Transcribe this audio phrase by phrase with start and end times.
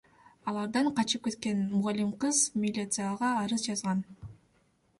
[0.51, 4.05] Алардан качып кеткен мугалим кыз милицияга арыз жазган.